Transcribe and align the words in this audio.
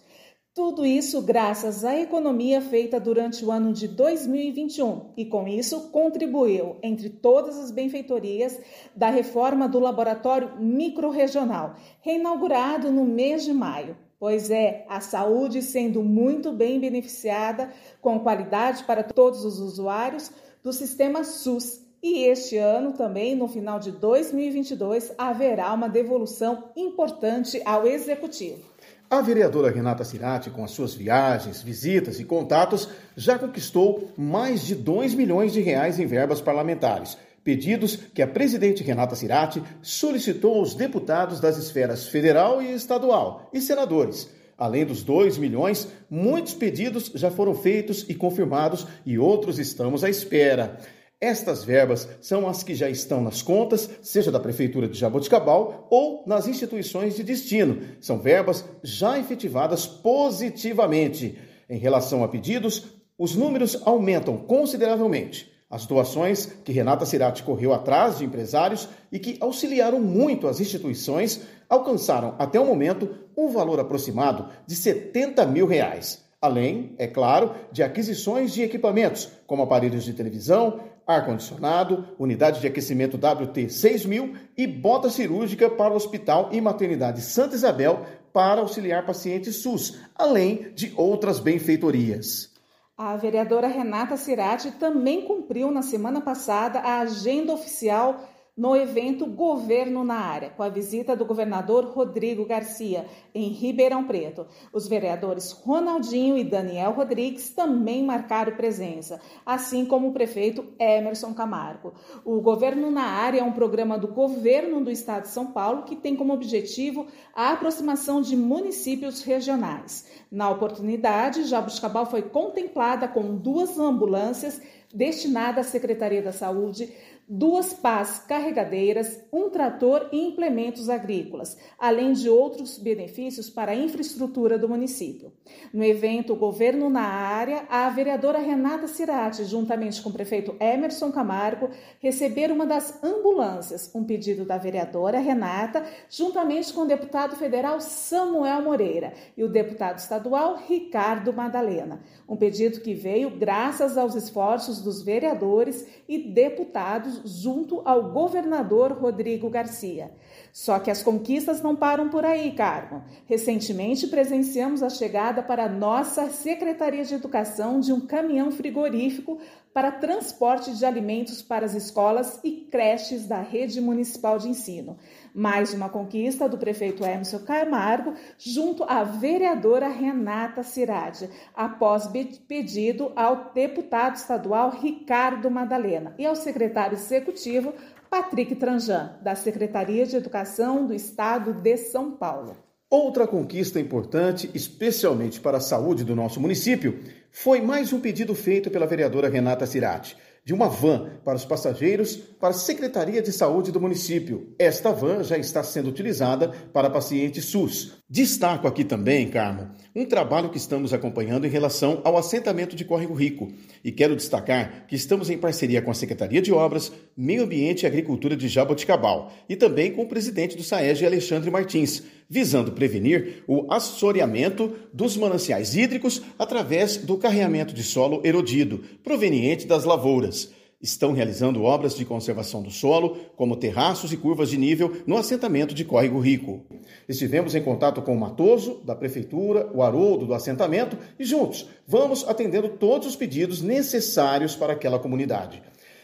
Tudo 0.62 0.84
isso 0.84 1.22
graças 1.22 1.86
à 1.86 1.98
economia 1.98 2.61
feita 2.61 3.00
durante 3.00 3.42
o 3.42 3.50
ano 3.50 3.72
de 3.72 3.89
2021 3.89 5.12
e, 5.17 5.25
com 5.25 5.48
isso, 5.48 5.89
contribuiu, 5.89 6.77
entre 6.83 7.08
todas 7.08 7.56
as 7.56 7.70
benfeitorias, 7.70 8.61
da 8.94 9.08
reforma 9.08 9.67
do 9.67 9.78
Laboratório 9.78 10.61
Microrregional, 10.61 11.77
reinaugurado 12.02 12.92
no 12.92 13.06
mês 13.06 13.42
de 13.42 13.55
maio. 13.55 13.97
Pois 14.19 14.50
é, 14.50 14.84
a 14.86 15.00
saúde 15.00 15.62
sendo 15.62 16.02
muito 16.02 16.52
bem 16.52 16.78
beneficiada, 16.78 17.72
com 18.02 18.20
qualidade 18.20 18.84
para 18.84 19.02
todos 19.02 19.47
os 19.47 19.61
usuários 19.61 20.30
do 20.62 20.74
sistema 20.74 21.24
SUS. 21.24 21.80
E 22.02 22.24
este 22.24 22.58
ano 22.58 22.92
também, 22.92 23.34
no 23.34 23.48
final 23.48 23.80
de 23.80 23.92
2022, 23.92 25.14
haverá 25.17 25.72
uma 25.72 25.89
devolução 25.89 26.64
importante 26.77 27.62
ao 27.64 27.86
Executivo. 27.86 28.69
A 29.11 29.20
vereadora 29.22 29.72
Renata 29.72 30.05
Cirati, 30.05 30.50
com 30.50 30.62
as 30.62 30.70
suas 30.70 30.94
viagens, 30.94 31.61
visitas 31.61 32.20
e 32.20 32.25
contatos, 32.25 32.89
já 33.17 33.36
conquistou 33.36 34.12
mais 34.17 34.64
de 34.64 34.77
2 34.77 35.14
milhões 35.14 35.52
de 35.52 35.61
reais 35.61 35.98
em 35.98 36.06
verbas 36.06 36.41
parlamentares. 36.41 37.19
Pedidos 37.42 37.97
que 37.97 38.22
a 38.22 38.28
presidente 38.28 38.84
Renata 38.84 39.17
Cirati 39.17 39.61
solicitou 39.83 40.55
aos 40.55 40.77
deputados 40.77 41.41
das 41.41 41.58
esferas 41.58 42.06
federal 42.06 42.62
e 42.62 42.72
estadual 42.72 43.51
e 43.52 43.61
senadores. 43.61 44.30
Além 44.57 44.86
dos 44.86 45.02
2 45.02 45.39
milhões, 45.39 45.89
muitos 46.08 46.55
pedidos 46.55 47.11
já 47.13 47.33
foram 47.33 47.52
feitos 47.52 48.07
e 48.08 48.14
confirmados 48.14 48.86
e 49.05 49.18
outros 49.18 49.58
estamos 49.58 50.05
à 50.05 50.08
espera. 50.08 50.79
Estas 51.20 51.63
verbas 51.63 52.08
são 52.23 52.48
as 52.48 52.63
que 52.63 52.75
já 52.75 52.89
estão 52.89 53.20
nas 53.20 53.42
contas, 53.42 53.91
seja 54.01 54.33
da 54.33 54.41
Prefeitura 54.41 54.89
de 54.89 54.98
Jaboticabal 54.98 55.86
ou 55.91 56.25
nas 56.27 56.48
instituições 56.48 57.14
de 57.14 57.23
destino. 57.23 57.83
São 58.01 58.19
verbas 58.19 58.64
já 58.83 59.19
efetivadas 59.19 59.86
positivamente. 59.86 61.39
Em 61.69 61.79
relação 61.79 62.25
a 62.25 62.29
pedidos, 62.29 62.86
os 63.19 63.36
números 63.36 63.83
aumentam 63.85 64.39
consideravelmente. 64.39 65.53
As 65.69 65.85
doações 65.85 66.47
que 66.64 66.73
Renata 66.73 67.05
Cirati 67.05 67.42
correu 67.42 67.75
atrás 67.75 68.17
de 68.17 68.25
empresários 68.25 68.89
e 69.13 69.19
que 69.19 69.37
auxiliaram 69.41 70.01
muito 70.01 70.48
as 70.48 70.58
instituições 70.58 71.42
alcançaram, 71.69 72.35
até 72.39 72.58
o 72.58 72.64
momento, 72.64 73.14
um 73.37 73.48
valor 73.51 73.79
aproximado 73.79 74.48
de 74.67 74.75
70 74.75 75.45
mil 75.45 75.67
reais. 75.67 76.30
Além, 76.42 76.95
é 76.96 77.06
claro, 77.06 77.55
de 77.70 77.83
aquisições 77.83 78.55
de 78.55 78.62
equipamentos, 78.62 79.30
como 79.46 79.62
aparelhos 79.62 80.05
de 80.05 80.14
televisão, 80.14 80.80
ar-condicionado, 81.06 82.08
unidade 82.18 82.61
de 82.61 82.67
aquecimento 82.67 83.18
WT-6000 83.18 84.36
e 84.56 84.67
bota 84.67 85.11
cirúrgica 85.11 85.68
para 85.68 85.92
o 85.92 85.96
Hospital 85.96 86.48
e 86.51 86.61
Maternidade 86.61 87.20
Santa 87.20 87.55
Isabel 87.55 88.06
para 88.33 88.62
auxiliar 88.62 89.05
pacientes 89.05 89.56
SUS, 89.56 89.98
além 90.14 90.73
de 90.74 90.95
outras 90.96 91.40
benfeitorias. 91.40 92.48
A 92.96 93.17
vereadora 93.17 93.67
Renata 93.67 94.17
Cirati 94.17 94.70
também 94.72 95.22
cumpriu 95.22 95.70
na 95.70 95.83
semana 95.83 96.20
passada 96.20 96.80
a 96.80 97.01
agenda 97.01 97.52
oficial 97.52 98.30
no 98.60 98.76
evento 98.76 99.24
Governo 99.24 100.04
na 100.04 100.16
Área, 100.16 100.50
com 100.50 100.62
a 100.62 100.68
visita 100.68 101.16
do 101.16 101.24
governador 101.24 101.82
Rodrigo 101.82 102.44
Garcia, 102.44 103.06
em 103.34 103.48
Ribeirão 103.48 104.04
Preto. 104.04 104.46
Os 104.70 104.86
vereadores 104.86 105.50
Ronaldinho 105.50 106.36
e 106.36 106.44
Daniel 106.44 106.92
Rodrigues 106.92 107.48
também 107.48 108.04
marcaram 108.04 108.54
presença, 108.54 109.18
assim 109.46 109.86
como 109.86 110.08
o 110.08 110.12
prefeito 110.12 110.62
Emerson 110.78 111.32
Camargo. 111.32 111.94
O 112.22 112.38
Governo 112.42 112.90
na 112.90 113.04
Área 113.04 113.40
é 113.40 113.42
um 113.42 113.52
programa 113.52 113.98
do 113.98 114.08
governo 114.08 114.84
do 114.84 114.90
estado 114.90 115.22
de 115.22 115.30
São 115.30 115.46
Paulo 115.46 115.84
que 115.84 115.96
tem 115.96 116.14
como 116.14 116.34
objetivo 116.34 117.06
a 117.34 117.52
aproximação 117.52 118.20
de 118.20 118.36
municípios 118.36 119.22
regionais. 119.22 120.06
Na 120.30 120.50
oportunidade, 120.50 121.44
Jabuticabal 121.44 122.04
foi 122.04 122.20
contemplada 122.20 123.08
com 123.08 123.36
duas 123.36 123.78
ambulâncias 123.78 124.60
destinadas 124.92 125.66
à 125.66 125.70
Secretaria 125.70 126.20
da 126.20 126.32
Saúde 126.32 126.92
duas 127.33 127.73
pás 127.73 128.19
carregadeiras, 128.26 129.23
um 129.32 129.49
trator 129.49 130.08
e 130.11 130.19
implementos 130.19 130.88
agrícolas, 130.88 131.56
além 131.79 132.12
de 132.12 132.29
outros 132.29 132.76
benefícios 132.76 133.49
para 133.49 133.70
a 133.70 133.75
infraestrutura 133.76 134.58
do 134.58 134.69
município. 134.69 135.32
No 135.73 135.85
evento 135.85 136.35
Governo 136.35 136.90
na 136.90 137.02
Área, 137.02 137.67
a 137.70 137.88
vereadora 137.88 138.40
Renata 138.40 138.88
Cirati, 138.88 139.44
juntamente 139.44 140.02
com 140.02 140.11
o 140.11 140.12
prefeito 140.12 140.56
Emerson 140.58 141.12
Camargo, 141.12 141.70
receberam 142.00 142.56
uma 142.56 142.67
das 142.67 143.00
ambulâncias, 143.00 143.93
um 143.94 144.02
pedido 144.02 144.44
da 144.44 144.58
vereadora 144.58 145.20
Renata, 145.20 145.87
juntamente 146.08 146.73
com 146.73 146.81
o 146.81 146.87
deputado 146.87 147.37
federal 147.37 147.81
Samuel 147.81 148.62
Moreira 148.62 149.12
e 149.37 149.44
o 149.44 149.49
deputado 149.49 149.99
estadual 149.99 150.58
Ricardo 150.67 151.32
Madalena. 151.32 152.00
Um 152.29 152.37
pedido 152.37 152.81
que 152.81 152.93
veio 152.93 153.31
graças 153.31 153.96
aos 153.96 154.17
esforços 154.17 154.82
dos 154.82 155.00
vereadores 155.00 155.87
e 156.08 156.19
deputados 156.19 157.19
junto 157.25 157.82
ao 157.85 158.11
governador 158.11 158.93
Rodrigo 158.93 159.49
Garcia. 159.49 160.11
Só 160.53 160.79
que 160.79 160.91
as 160.91 161.03
conquistas 161.03 161.62
não 161.62 161.76
param 161.76 162.08
por 162.08 162.25
aí, 162.25 162.53
Carmo. 162.53 163.05
Recentemente 163.26 164.06
presenciamos 164.06 164.82
a 164.82 164.91
chegada 164.91 165.43
para 165.43 165.69
nossa 165.69 166.29
Secretaria 166.29 167.05
de 167.05 167.14
Educação 167.14 167.81
de 167.81 167.93
um 167.93 168.00
caminhão 168.00 168.50
frigorífico 168.50 169.38
para 169.73 169.93
transporte 169.93 170.76
de 170.76 170.85
alimentos 170.85 171.43
para 171.43 171.64
as 171.64 171.75
escolas 171.75 172.40
e 172.43 172.67
creches 172.70 173.26
da 173.26 173.40
rede 173.40 173.81
municipal 173.81 174.38
de 174.38 174.49
ensino. 174.49 174.96
Mais 175.32 175.72
uma 175.72 175.88
conquista 175.88 176.49
do 176.49 176.58
prefeito 176.58 177.05
Emerson 177.05 177.38
Camargo 177.40 178.14
junto 178.37 178.82
à 178.84 179.05
vereadora 179.05 179.88
Renata 179.88 180.62
Cirade, 180.62 181.31
após 181.55 182.08
pedido 182.49 183.12
ao 183.14 183.52
deputado 183.52 184.17
estadual 184.17 184.70
Ricardo 184.70 185.50
Madalena 185.50 186.14
e 186.19 186.26
ao 186.26 186.34
secretário 186.34 186.96
executivo 186.96 187.73
Patrick 188.11 188.56
Tranjan, 188.56 189.19
da 189.23 189.37
Secretaria 189.37 190.05
de 190.05 190.16
Educação 190.16 190.84
do 190.84 190.93
Estado 190.93 191.52
de 191.52 191.76
São 191.76 192.11
Paulo. 192.11 192.56
Outra 192.90 193.25
conquista 193.25 193.78
importante, 193.78 194.50
especialmente 194.52 195.40
para 195.40 195.58
a 195.58 195.61
saúde 195.61 196.02
do 196.02 196.16
nosso 196.16 196.40
município, 196.40 196.99
foi 197.30 197.60
mais 197.60 197.92
um 197.92 198.00
pedido 198.00 198.34
feito 198.34 198.70
pela 198.70 198.86
vereadora 198.86 199.28
Renata 199.28 199.66
Cirati, 199.66 200.16
de 200.44 200.52
uma 200.52 200.68
van 200.68 201.20
para 201.24 201.36
os 201.36 201.44
passageiros 201.44 202.16
para 202.16 202.50
a 202.50 202.54
Secretaria 202.54 203.22
de 203.22 203.32
Saúde 203.32 203.70
do 203.70 203.80
município. 203.80 204.54
Esta 204.58 204.92
van 204.92 205.22
já 205.22 205.38
está 205.38 205.62
sendo 205.62 205.90
utilizada 205.90 206.48
para 206.72 206.90
pacientes 206.90 207.44
SUS. 207.44 208.00
Destaco 208.12 208.66
aqui 208.66 208.82
também, 208.82 209.28
Carmo, 209.28 209.70
um 209.94 210.04
trabalho 210.04 210.50
que 210.50 210.56
estamos 210.56 210.92
acompanhando 210.92 211.46
em 211.46 211.48
relação 211.48 212.00
ao 212.02 212.16
assentamento 212.16 212.74
de 212.74 212.84
Córrego 212.84 213.14
Rico. 213.14 213.52
E 213.84 213.92
quero 213.92 214.16
destacar 214.16 214.84
que 214.88 214.96
estamos 214.96 215.30
em 215.30 215.38
parceria 215.38 215.80
com 215.80 215.92
a 215.92 215.94
Secretaria 215.94 216.42
de 216.42 216.52
Obras, 216.52 216.90
Meio 217.16 217.44
Ambiente 217.44 217.84
e 217.84 217.86
Agricultura 217.86 218.36
de 218.36 218.48
Jaboticabal 218.48 219.32
e 219.48 219.54
também 219.54 219.92
com 219.92 220.02
o 220.02 220.08
presidente 220.08 220.56
do 220.56 220.64
SAEG, 220.64 221.06
Alexandre 221.06 221.52
Martins, 221.52 222.02
visando 222.28 222.72
prevenir 222.72 223.44
o 223.46 223.72
assoreamento 223.72 224.74
dos 224.92 225.16
mananciais 225.16 225.76
hídricos 225.76 226.20
através 226.36 226.96
do 226.96 227.16
carreamento 227.16 227.72
de 227.72 227.84
solo 227.84 228.22
erodido, 228.24 228.82
proveniente 229.04 229.68
das 229.68 229.84
lavouras 229.84 230.50
estão 230.80 231.12
realizando 231.12 231.62
obras 231.62 231.94
de 231.94 232.04
conservação 232.04 232.62
do 232.62 232.70
solo, 232.70 233.16
como 233.36 233.56
terraços 233.56 234.12
e 234.12 234.16
curvas 234.16 234.48
de 234.48 234.56
nível, 234.56 235.02
no 235.06 235.16
assentamento 235.16 235.74
de 235.74 235.84
Córrego 235.84 236.18
Rico. 236.18 236.64
Estivemos 237.08 237.54
em 237.54 237.62
contato 237.62 238.00
com 238.00 238.14
o 238.14 238.20
Matoso, 238.20 238.80
da 238.84 238.94
Prefeitura, 238.94 239.70
o 239.74 239.82
Haroldo, 239.82 240.26
do 240.26 240.34
assentamento, 240.34 240.96
e 241.18 241.24
juntos 241.24 241.68
vamos 241.86 242.26
atendendo 242.26 242.68
todos 242.70 243.06
os 243.08 243.16
pedidos 243.16 243.60
necessários 243.60 244.56
para 244.56 244.72
aquela 244.72 244.98
comunidade. 244.98 245.62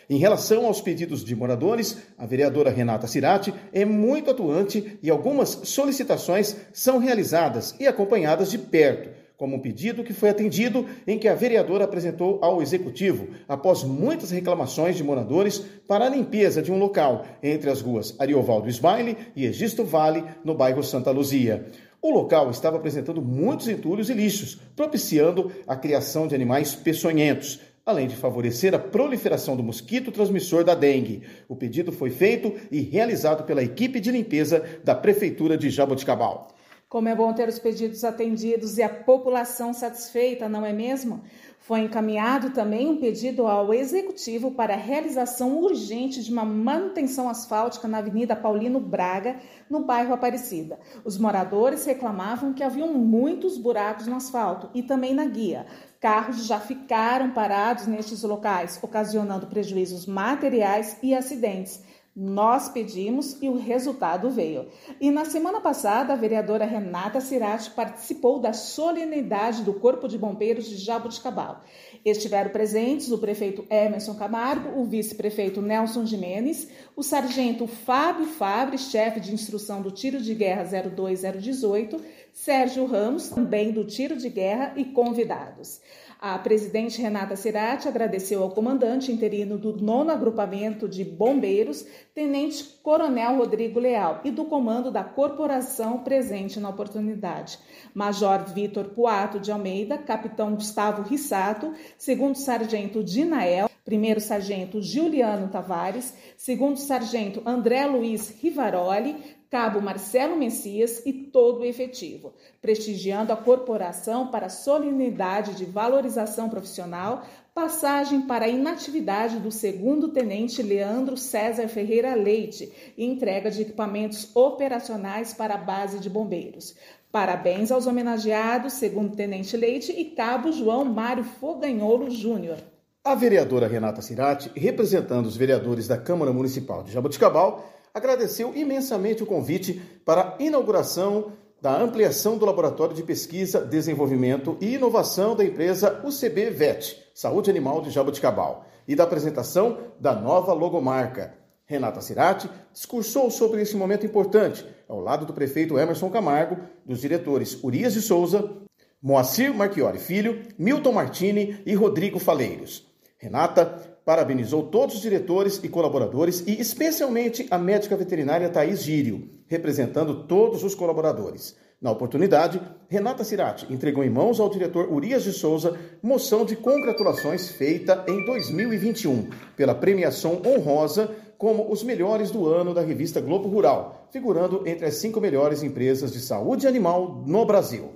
Em 0.08 0.18
relação 0.18 0.66
aos 0.66 0.80
pedidos 0.80 1.24
de 1.24 1.34
moradores, 1.34 1.98
a 2.16 2.26
vereadora 2.26 2.70
Renata 2.70 3.08
Cirati 3.08 3.52
é 3.72 3.84
muito 3.84 4.30
atuante 4.30 4.98
e 5.02 5.10
algumas 5.10 5.48
solicitações 5.64 6.54
são 6.72 6.98
realizadas 6.98 7.74
e 7.80 7.88
acompanhadas 7.88 8.50
de 8.50 8.58
perto 8.58 9.15
como 9.36 9.56
um 9.56 9.60
pedido 9.60 10.02
que 10.02 10.12
foi 10.12 10.30
atendido 10.30 10.86
em 11.06 11.18
que 11.18 11.28
a 11.28 11.34
vereadora 11.34 11.84
apresentou 11.84 12.38
ao 12.42 12.62
executivo 12.62 13.28
após 13.48 13.84
muitas 13.84 14.30
reclamações 14.30 14.96
de 14.96 15.04
moradores 15.04 15.58
para 15.86 16.06
a 16.06 16.08
limpeza 16.08 16.62
de 16.62 16.72
um 16.72 16.78
local 16.78 17.24
entre 17.42 17.70
as 17.70 17.80
ruas 17.80 18.14
Ariovaldo 18.18 18.68
Ismaile 18.68 19.16
e 19.34 19.44
Egisto 19.44 19.84
Vale, 19.84 20.24
no 20.44 20.54
bairro 20.54 20.82
Santa 20.82 21.10
Luzia. 21.10 21.66
O 22.00 22.10
local 22.10 22.50
estava 22.50 22.76
apresentando 22.76 23.20
muitos 23.20 23.68
entulhos 23.68 24.08
e 24.08 24.14
lixos, 24.14 24.58
propiciando 24.76 25.50
a 25.66 25.74
criação 25.74 26.26
de 26.28 26.34
animais 26.34 26.74
peçonhentos, 26.74 27.60
além 27.84 28.06
de 28.06 28.16
favorecer 28.16 28.74
a 28.74 28.78
proliferação 28.78 29.56
do 29.56 29.62
mosquito 29.62 30.10
transmissor 30.10 30.64
da 30.64 30.74
dengue. 30.74 31.22
O 31.48 31.56
pedido 31.56 31.92
foi 31.92 32.10
feito 32.10 32.52
e 32.70 32.80
realizado 32.80 33.44
pela 33.44 33.62
equipe 33.62 34.00
de 34.00 34.10
limpeza 34.10 34.64
da 34.84 34.94
Prefeitura 34.94 35.56
de 35.56 35.70
Jaboticabal. 35.70 36.48
Como 36.96 37.10
é 37.10 37.14
bom 37.14 37.30
ter 37.34 37.46
os 37.46 37.58
pedidos 37.58 38.04
atendidos 38.04 38.78
e 38.78 38.82
a 38.82 38.88
população 38.88 39.74
satisfeita, 39.74 40.48
não 40.48 40.64
é 40.64 40.72
mesmo? 40.72 41.20
Foi 41.60 41.80
encaminhado 41.80 42.54
também 42.54 42.88
um 42.88 42.96
pedido 42.96 43.46
ao 43.46 43.74
Executivo 43.74 44.52
para 44.52 44.72
a 44.72 44.78
realização 44.78 45.58
urgente 45.58 46.24
de 46.24 46.32
uma 46.32 46.46
manutenção 46.46 47.28
asfáltica 47.28 47.86
na 47.86 47.98
Avenida 47.98 48.34
Paulino 48.34 48.80
Braga, 48.80 49.36
no 49.68 49.80
bairro 49.80 50.14
Aparecida. 50.14 50.78
Os 51.04 51.18
moradores 51.18 51.84
reclamavam 51.84 52.54
que 52.54 52.64
haviam 52.64 52.94
muitos 52.94 53.58
buracos 53.58 54.06
no 54.06 54.16
asfalto 54.16 54.70
e 54.72 54.82
também 54.82 55.12
na 55.12 55.26
guia. 55.26 55.66
Carros 56.00 56.46
já 56.46 56.58
ficaram 56.58 57.30
parados 57.32 57.86
nestes 57.86 58.22
locais, 58.22 58.78
ocasionando 58.80 59.48
prejuízos 59.48 60.06
materiais 60.06 60.96
e 61.02 61.14
acidentes. 61.14 61.82
Nós 62.18 62.70
pedimos 62.70 63.36
e 63.42 63.48
o 63.50 63.58
resultado 63.58 64.30
veio. 64.30 64.68
E 64.98 65.10
na 65.10 65.26
semana 65.26 65.60
passada, 65.60 66.14
a 66.14 66.16
vereadora 66.16 66.64
Renata 66.64 67.20
Cirati 67.20 67.70
participou 67.72 68.38
da 68.38 68.54
solenidade 68.54 69.62
do 69.62 69.74
Corpo 69.74 70.08
de 70.08 70.16
Bombeiros 70.16 70.66
de 70.66 70.78
Jaboticabal. 70.78 71.60
Estiveram 72.02 72.50
presentes 72.50 73.12
o 73.12 73.18
prefeito 73.18 73.66
Emerson 73.68 74.14
Camargo, 74.14 74.80
o 74.80 74.84
vice-prefeito 74.86 75.60
Nelson 75.60 76.06
Jimenez, 76.06 76.68
o 76.96 77.02
sargento 77.02 77.66
Fábio 77.66 78.24
Fabre, 78.24 78.78
chefe 78.78 79.20
de 79.20 79.34
instrução 79.34 79.82
do 79.82 79.90
Tiro 79.90 80.18
de 80.18 80.34
Guerra 80.34 80.64
02018, 80.64 82.00
Sérgio 82.32 82.86
Ramos, 82.86 83.28
também 83.28 83.72
do 83.72 83.84
Tiro 83.84 84.16
de 84.16 84.30
Guerra, 84.30 84.72
e 84.74 84.86
convidados. 84.86 85.82
A 86.18 86.38
presidente 86.38 87.00
Renata 87.00 87.36
Cirati 87.36 87.88
agradeceu 87.88 88.42
ao 88.42 88.50
comandante 88.50 89.12
interino 89.12 89.58
do 89.58 89.76
nono 89.76 90.10
agrupamento 90.10 90.88
de 90.88 91.04
bombeiros, 91.04 91.86
tenente 92.14 92.64
coronel 92.82 93.36
Rodrigo 93.36 93.78
Leal, 93.78 94.22
e 94.24 94.30
do 94.30 94.46
comando 94.46 94.90
da 94.90 95.04
corporação 95.04 95.98
presente 95.98 96.58
na 96.58 96.70
oportunidade. 96.70 97.58
Major 97.94 98.44
Vitor 98.46 98.86
Puato 98.86 99.38
de 99.38 99.52
Almeida, 99.52 99.98
capitão 99.98 100.54
Gustavo 100.54 101.02
Rissato, 101.02 101.74
segundo 101.98 102.36
sargento 102.36 103.04
Dinael, 103.04 103.68
primeiro 103.84 104.20
sargento 104.20 104.80
Juliano 104.82 105.48
Tavares, 105.48 106.14
segundo 106.36 106.78
sargento 106.78 107.42
André 107.44 107.86
Luiz 107.86 108.30
Rivaroli, 108.42 109.35
Cabo 109.50 109.80
Marcelo 109.80 110.36
Messias 110.36 111.02
e 111.06 111.12
todo 111.12 111.60
o 111.60 111.64
efetivo, 111.64 112.34
prestigiando 112.60 113.32
a 113.32 113.36
corporação 113.36 114.28
para 114.28 114.48
solenidade 114.48 115.54
de 115.54 115.64
valorização 115.64 116.48
profissional, 116.48 117.24
passagem 117.54 118.22
para 118.22 118.46
a 118.46 118.48
inatividade 118.48 119.38
do 119.38 119.50
segundo 119.50 120.08
tenente 120.08 120.62
Leandro 120.62 121.16
César 121.16 121.68
Ferreira 121.68 122.14
Leite 122.14 122.72
e 122.98 123.04
entrega 123.04 123.50
de 123.50 123.62
equipamentos 123.62 124.34
operacionais 124.34 125.32
para 125.32 125.54
a 125.54 125.58
base 125.58 126.00
de 126.00 126.10
bombeiros. 126.10 126.74
Parabéns 127.10 127.70
aos 127.70 127.86
homenageados, 127.86 128.74
segundo 128.74 129.16
tenente 129.16 129.56
Leite 129.56 129.92
e 129.92 130.06
cabo 130.06 130.52
João 130.52 130.84
Mário 130.84 131.24
Foganholo 131.24 132.10
Júnior. 132.10 132.58
A 133.02 133.14
vereadora 133.14 133.68
Renata 133.68 134.02
Cirati, 134.02 134.50
representando 134.56 135.26
os 135.26 135.36
vereadores 135.36 135.86
da 135.86 135.96
Câmara 135.96 136.32
Municipal 136.32 136.82
de 136.82 136.92
Jaboticabal, 136.92 137.75
agradeceu 137.96 138.54
imensamente 138.54 139.22
o 139.22 139.26
convite 139.26 139.80
para 140.04 140.36
a 140.38 140.42
inauguração 140.42 141.32
da 141.62 141.80
ampliação 141.80 142.36
do 142.36 142.44
Laboratório 142.44 142.94
de 142.94 143.02
Pesquisa, 143.02 143.64
Desenvolvimento 143.64 144.58
e 144.60 144.74
Inovação 144.74 145.34
da 145.34 145.42
empresa 145.42 146.02
UCB 146.04 146.50
VET, 146.50 147.02
Saúde 147.14 147.48
Animal 147.48 147.80
de 147.80 147.88
Jaboticabal, 147.88 148.66
e 148.86 148.94
da 148.94 149.04
apresentação 149.04 149.78
da 149.98 150.14
nova 150.14 150.52
logomarca. 150.52 151.32
Renata 151.64 152.02
Cirati 152.02 152.50
discursou 152.70 153.30
sobre 153.30 153.62
esse 153.62 153.74
momento 153.74 154.04
importante, 154.04 154.62
ao 154.86 155.00
lado 155.00 155.24
do 155.24 155.32
prefeito 155.32 155.78
Emerson 155.78 156.10
Camargo, 156.10 156.58
dos 156.84 157.00
diretores 157.00 157.58
Urias 157.64 157.94
de 157.94 158.02
Souza, 158.02 158.58
Moacir 159.00 159.54
Marchiori 159.54 159.98
Filho, 159.98 160.42
Milton 160.58 160.92
Martini 160.92 161.62
e 161.64 161.74
Rodrigo 161.74 162.18
Faleiros. 162.18 162.86
Renata 163.16 163.95
parabenizou 164.06 164.62
todos 164.62 164.94
os 164.94 165.02
diretores 165.02 165.60
e 165.64 165.68
colaboradores 165.68 166.44
e 166.46 166.60
especialmente 166.60 167.44
a 167.50 167.58
médica 167.58 167.96
veterinária 167.96 168.48
Thaís 168.48 168.84
Gírio, 168.84 169.28
representando 169.48 170.22
todos 170.28 170.62
os 170.62 170.76
colaboradores. 170.76 171.56
Na 171.82 171.90
oportunidade, 171.90 172.62
Renata 172.88 173.24
Cirati 173.24 173.66
entregou 173.68 174.04
em 174.04 174.08
mãos 174.08 174.38
ao 174.38 174.48
diretor 174.48 174.92
Urias 174.92 175.24
de 175.24 175.32
Souza 175.32 175.76
moção 176.00 176.44
de 176.44 176.54
congratulações 176.54 177.48
feita 177.48 178.04
em 178.06 178.24
2021 178.24 179.28
pela 179.56 179.74
premiação 179.74 180.40
honrosa 180.46 181.10
como 181.36 181.70
os 181.70 181.82
melhores 181.82 182.30
do 182.30 182.46
ano 182.46 182.72
da 182.72 182.82
revista 182.82 183.20
Globo 183.20 183.48
Rural, 183.48 184.06
figurando 184.12 184.62
entre 184.66 184.86
as 184.86 184.94
cinco 184.94 185.20
melhores 185.20 185.64
empresas 185.64 186.12
de 186.12 186.20
saúde 186.20 186.66
animal 186.68 187.24
no 187.26 187.44
Brasil. 187.44 187.90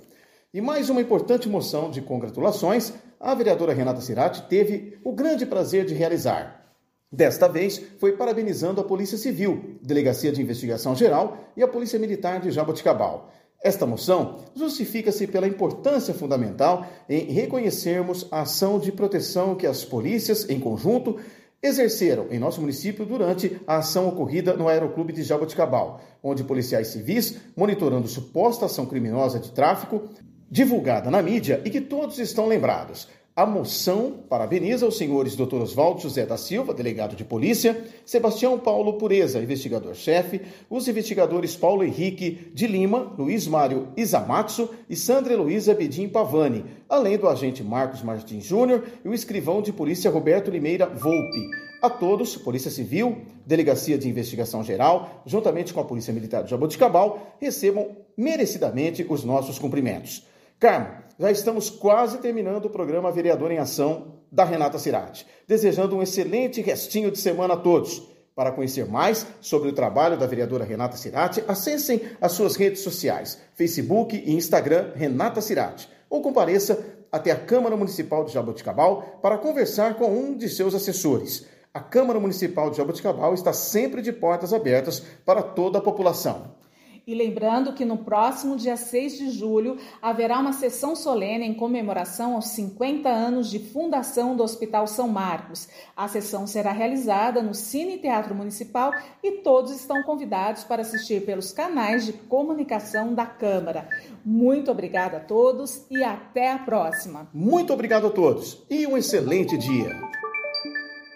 E 0.52 0.60
mais 0.60 0.90
uma 0.90 1.00
importante 1.00 1.48
moção 1.48 1.92
de 1.92 2.02
congratulações 2.02 2.92
a 3.20 3.32
vereadora 3.36 3.72
Renata 3.72 4.00
Cirati 4.00 4.42
teve 4.48 4.98
o 5.04 5.12
grande 5.12 5.46
prazer 5.46 5.84
de 5.84 5.94
realizar. 5.94 6.74
Desta 7.12 7.46
vez, 7.46 7.80
foi 7.98 8.16
parabenizando 8.16 8.80
a 8.80 8.84
Polícia 8.84 9.16
Civil, 9.16 9.78
Delegacia 9.80 10.32
de 10.32 10.42
Investigação 10.42 10.96
Geral 10.96 11.38
e 11.56 11.62
a 11.62 11.68
Polícia 11.68 12.00
Militar 12.00 12.40
de 12.40 12.50
Jaboticabal. 12.50 13.30
Esta 13.62 13.86
moção 13.86 14.38
justifica-se 14.56 15.28
pela 15.28 15.46
importância 15.46 16.12
fundamental 16.12 16.84
em 17.08 17.30
reconhecermos 17.30 18.26
a 18.32 18.40
ação 18.40 18.80
de 18.80 18.90
proteção 18.90 19.54
que 19.54 19.68
as 19.68 19.84
polícias, 19.84 20.48
em 20.50 20.58
conjunto, 20.58 21.16
exerceram 21.62 22.26
em 22.30 22.38
nosso 22.40 22.60
município 22.60 23.04
durante 23.04 23.60
a 23.66 23.76
ação 23.76 24.08
ocorrida 24.08 24.54
no 24.54 24.66
Aeroclube 24.66 25.12
de 25.12 25.22
Jaboticabal, 25.22 26.00
onde 26.22 26.42
policiais 26.42 26.88
civis, 26.88 27.36
monitorando 27.54 28.08
suposta 28.08 28.66
ação 28.66 28.86
criminosa 28.86 29.38
de 29.38 29.52
tráfico, 29.52 30.08
divulgada 30.50 31.10
na 31.10 31.22
mídia 31.22 31.62
e 31.64 31.70
que 31.70 31.80
todos 31.80 32.18
estão 32.18 32.46
lembrados. 32.46 33.06
A 33.36 33.46
moção 33.46 34.24
parabeniza 34.28 34.86
os 34.86 34.98
senhores 34.98 35.36
Dr. 35.36 35.62
Oswaldo 35.62 36.00
José 36.00 36.26
da 36.26 36.36
Silva, 36.36 36.74
delegado 36.74 37.14
de 37.14 37.24
polícia, 37.24 37.84
Sebastião 38.04 38.58
Paulo 38.58 38.94
Pureza, 38.94 39.38
investigador-chefe, 39.40 40.42
os 40.68 40.88
investigadores 40.88 41.56
Paulo 41.56 41.84
Henrique 41.84 42.50
de 42.52 42.66
Lima, 42.66 43.14
Luiz 43.16 43.46
Mário 43.46 43.88
Isamatsu 43.96 44.68
e 44.90 44.96
Sandra 44.96 45.32
Heloísa 45.32 45.72
Bedim 45.72 46.08
Pavani, 46.08 46.64
além 46.88 47.16
do 47.16 47.28
agente 47.28 47.62
Marcos 47.62 48.02
Martins 48.02 48.44
Júnior 48.44 48.84
e 49.04 49.08
o 49.08 49.14
escrivão 49.14 49.62
de 49.62 49.72
polícia 49.72 50.10
Roberto 50.10 50.50
Limeira 50.50 50.86
Volpe. 50.86 51.48
A 51.80 51.88
todos, 51.88 52.36
Polícia 52.36 52.70
Civil, 52.70 53.22
Delegacia 53.46 53.96
de 53.96 54.06
Investigação 54.06 54.62
Geral, 54.62 55.22
juntamente 55.24 55.72
com 55.72 55.80
a 55.80 55.84
Polícia 55.84 56.12
Militar 56.12 56.42
de 56.42 56.50
Jaboticabal, 56.50 57.36
recebam 57.40 57.96
merecidamente 58.14 59.06
os 59.08 59.24
nossos 59.24 59.58
cumprimentos. 59.58 60.28
Carmo, 60.60 60.88
já 61.18 61.30
estamos 61.30 61.70
quase 61.70 62.18
terminando 62.18 62.66
o 62.66 62.70
programa 62.70 63.10
Vereador 63.10 63.50
em 63.50 63.56
Ação 63.56 64.16
da 64.30 64.44
Renata 64.44 64.78
Cirati. 64.78 65.26
Desejando 65.48 65.96
um 65.96 66.02
excelente 66.02 66.60
restinho 66.60 67.10
de 67.10 67.18
semana 67.18 67.54
a 67.54 67.56
todos. 67.56 68.02
Para 68.36 68.52
conhecer 68.52 68.86
mais 68.86 69.26
sobre 69.40 69.70
o 69.70 69.72
trabalho 69.72 70.18
da 70.18 70.26
vereadora 70.26 70.62
Renata 70.62 70.98
Cirati, 70.98 71.42
acessem 71.48 72.02
as 72.20 72.32
suas 72.32 72.56
redes 72.56 72.82
sociais, 72.82 73.38
Facebook 73.54 74.14
e 74.14 74.34
Instagram 74.34 74.92
Renata 74.94 75.40
Cirati, 75.40 75.88
ou 76.10 76.20
compareça 76.20 76.78
até 77.10 77.30
a 77.30 77.36
Câmara 77.40 77.74
Municipal 77.74 78.22
de 78.24 78.32
Jaboticabal 78.32 79.18
para 79.22 79.38
conversar 79.38 79.94
com 79.94 80.10
um 80.10 80.36
de 80.36 80.46
seus 80.50 80.74
assessores. 80.74 81.46
A 81.72 81.80
Câmara 81.80 82.20
Municipal 82.20 82.70
de 82.70 82.76
Jaboticabal 82.76 83.32
está 83.32 83.54
sempre 83.54 84.02
de 84.02 84.12
portas 84.12 84.52
abertas 84.52 85.00
para 85.24 85.42
toda 85.42 85.78
a 85.78 85.82
população. 85.82 86.59
E 87.06 87.14
lembrando 87.14 87.72
que 87.72 87.84
no 87.84 87.98
próximo 87.98 88.56
dia 88.56 88.76
6 88.76 89.18
de 89.18 89.30
julho 89.30 89.78
haverá 90.00 90.38
uma 90.38 90.52
sessão 90.52 90.94
solene 90.94 91.46
em 91.46 91.54
comemoração 91.54 92.34
aos 92.34 92.48
50 92.48 93.08
anos 93.08 93.50
de 93.50 93.58
fundação 93.58 94.36
do 94.36 94.42
Hospital 94.42 94.86
São 94.86 95.08
Marcos. 95.08 95.68
A 95.96 96.08
sessão 96.08 96.46
será 96.46 96.72
realizada 96.72 97.42
no 97.42 97.54
Cine 97.54 97.98
Teatro 97.98 98.34
Municipal 98.34 98.92
e 99.22 99.38
todos 99.38 99.72
estão 99.72 100.02
convidados 100.02 100.64
para 100.64 100.82
assistir 100.82 101.24
pelos 101.24 101.52
canais 101.52 102.04
de 102.06 102.12
comunicação 102.12 103.14
da 103.14 103.26
Câmara. 103.26 103.88
Muito 104.24 104.70
obrigada 104.70 105.18
a 105.18 105.20
todos 105.20 105.84
e 105.90 106.02
até 106.02 106.52
a 106.52 106.58
próxima. 106.58 107.28
Muito 107.32 107.72
obrigado 107.72 108.06
a 108.06 108.10
todos 108.10 108.62
e 108.68 108.86
um 108.86 108.96
excelente 108.96 109.56
dia. 109.56 110.10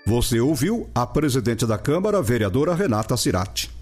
Você 0.07 0.39
ouviu 0.39 0.89
a 0.95 1.07
presidente 1.07 1.67
da 1.67 1.79
Câmara, 1.79 2.21
vereadora 2.21 2.75
Renata 2.75 3.17
Cirati. 3.17 3.74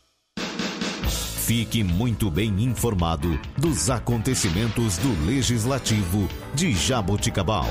Fique 1.44 1.82
muito 1.82 2.30
bem 2.30 2.62
informado 2.62 3.38
dos 3.58 3.90
acontecimentos 3.90 4.96
do 4.99 5.26
Legislativo 5.26 6.28
de 6.54 6.72
Jaboticabal. 6.72 7.68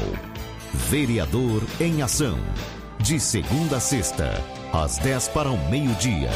Vereador 0.90 1.64
em 1.80 2.02
Ação. 2.02 2.38
De 3.00 3.18
segunda 3.18 3.78
a 3.78 3.80
sexta, 3.80 4.44
às 4.74 4.98
10 4.98 5.30
para 5.30 5.50
o 5.50 5.70
meio-dia. 5.70 6.30